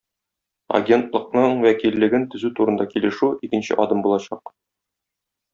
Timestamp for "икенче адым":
3.49-4.05